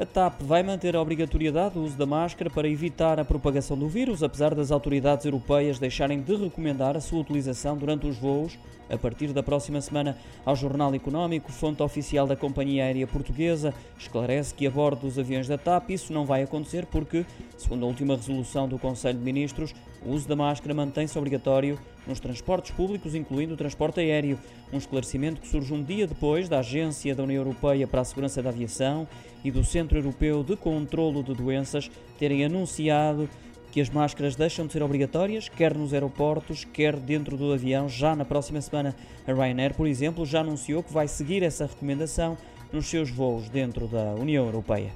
A 0.00 0.06
TAP 0.06 0.40
vai 0.40 0.62
manter 0.62 0.96
a 0.96 1.02
obrigatoriedade 1.02 1.74
do 1.74 1.82
uso 1.82 1.94
da 1.94 2.06
máscara 2.06 2.48
para 2.48 2.66
evitar 2.66 3.20
a 3.20 3.24
propagação 3.24 3.76
do 3.76 3.86
vírus, 3.86 4.22
apesar 4.22 4.54
das 4.54 4.70
autoridades 4.70 5.26
europeias 5.26 5.78
deixarem 5.78 6.22
de 6.22 6.36
recomendar 6.36 6.96
a 6.96 7.02
sua 7.02 7.20
utilização 7.20 7.76
durante 7.76 8.06
os 8.06 8.16
voos 8.16 8.58
a 8.88 8.96
partir 8.96 9.34
da 9.34 9.42
próxima 9.42 9.78
semana. 9.78 10.16
Ao 10.42 10.56
Jornal 10.56 10.94
Económico, 10.94 11.52
fonte 11.52 11.82
oficial 11.82 12.26
da 12.26 12.34
companhia 12.34 12.84
aérea 12.84 13.06
portuguesa 13.06 13.74
esclarece 13.98 14.54
que 14.54 14.66
a 14.66 14.70
bordo 14.70 15.02
dos 15.02 15.18
aviões 15.18 15.46
da 15.46 15.58
TAP 15.58 15.90
isso 15.90 16.14
não 16.14 16.24
vai 16.24 16.42
acontecer 16.42 16.86
porque, 16.86 17.26
segundo 17.58 17.84
a 17.84 17.88
última 17.88 18.16
resolução 18.16 18.66
do 18.66 18.78
Conselho 18.78 19.18
de 19.18 19.24
Ministros, 19.24 19.74
o 20.02 20.12
uso 20.12 20.26
da 20.26 20.34
máscara 20.34 20.72
mantém-se 20.72 21.18
obrigatório 21.18 21.78
nos 22.06 22.18
transportes 22.18 22.70
públicos, 22.72 23.14
incluindo 23.14 23.54
o 23.54 23.56
transporte 23.56 24.00
aéreo. 24.00 24.38
Um 24.72 24.78
esclarecimento 24.78 25.40
que 25.40 25.48
surge 25.48 25.72
um 25.74 25.82
dia 25.82 26.06
depois 26.06 26.48
da 26.48 26.60
Agência 26.60 27.14
da 27.14 27.22
União 27.22 27.40
Europeia 27.40 27.86
para 27.86 28.00
a 28.00 28.04
Segurança 28.04 28.42
da 28.42 28.48
Aviação 28.48 29.06
e 29.44 29.50
do 29.50 29.62
Centro 29.62 29.89
Europeu 29.98 30.42
de 30.42 30.56
Controlo 30.56 31.22
de 31.22 31.34
Doenças 31.34 31.90
terem 32.18 32.44
anunciado 32.44 33.28
que 33.70 33.80
as 33.80 33.88
máscaras 33.88 34.34
deixam 34.34 34.66
de 34.66 34.72
ser 34.72 34.82
obrigatórias, 34.82 35.48
quer 35.48 35.76
nos 35.76 35.94
aeroportos, 35.94 36.64
quer 36.64 36.96
dentro 36.96 37.36
do 37.36 37.52
avião, 37.52 37.88
já 37.88 38.16
na 38.16 38.24
próxima 38.24 38.60
semana. 38.60 38.94
A 39.26 39.32
Ryanair, 39.32 39.74
por 39.74 39.86
exemplo, 39.86 40.26
já 40.26 40.40
anunciou 40.40 40.82
que 40.82 40.92
vai 40.92 41.06
seguir 41.06 41.42
essa 41.42 41.66
recomendação 41.66 42.36
nos 42.72 42.86
seus 42.86 43.10
voos 43.10 43.48
dentro 43.48 43.86
da 43.86 44.14
União 44.14 44.44
Europeia. 44.44 44.90